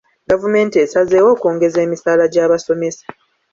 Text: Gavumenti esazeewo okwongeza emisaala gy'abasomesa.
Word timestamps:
Gavumenti 0.29 0.75
esazeewo 0.85 1.29
okwongeza 1.35 1.79
emisaala 1.85 2.23
gy'abasomesa. 2.33 3.05